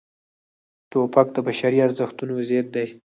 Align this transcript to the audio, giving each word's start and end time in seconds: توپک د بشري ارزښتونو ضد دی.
توپک 0.91 1.27
د 1.33 1.37
بشري 1.47 1.79
ارزښتونو 1.87 2.33
ضد 2.49 2.67
دی. 2.75 2.87